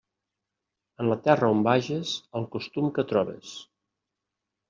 [1.03, 3.55] En la terra on vages, el costum que trobes.